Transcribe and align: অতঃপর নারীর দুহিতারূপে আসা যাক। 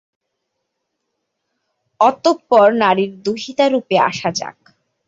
অতঃপর 1.99 2.67
নারীর 2.81 3.11
দুহিতারূপে 3.25 3.95
আসা 4.09 4.29
যাক। 4.35 4.57